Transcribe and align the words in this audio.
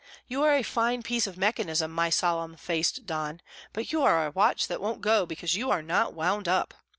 You 0.27 0.41
are 0.41 0.55
a 0.55 0.63
fine 0.63 1.03
piece 1.03 1.27
of 1.27 1.37
mechanism, 1.37 1.91
my 1.91 2.09
solemn 2.09 2.55
faced 2.55 3.05
don, 3.05 3.39
but 3.71 3.91
you 3.91 4.01
are 4.01 4.25
a 4.25 4.31
watch 4.31 4.67
that 4.67 4.81
won't 4.81 5.01
go 5.01 5.27
because 5.27 5.55
you 5.55 5.69
are 5.69 5.83
not 5.83 6.15
wound 6.15 6.47
up. 6.47 6.73